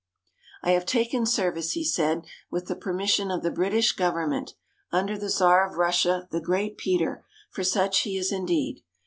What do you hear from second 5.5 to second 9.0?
of Russia, the Great Peter, for such he is indeed.